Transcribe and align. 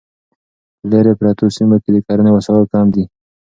په 0.79 0.85
لیرې 0.91 1.13
پرتو 1.19 1.45
سیمو 1.55 1.77
کې 1.83 1.89
د 1.93 1.97
کرنې 2.07 2.31
وسایل 2.33 2.65
کم 2.73 2.85
دي. 2.93 3.03